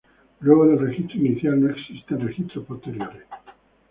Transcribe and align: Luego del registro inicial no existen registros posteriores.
Luego 0.39 0.65
del 0.65 0.79
registro 0.79 1.17
inicial 1.19 1.61
no 1.61 1.69
existen 1.69 2.21
registros 2.27 2.65
posteriores. 2.65 3.21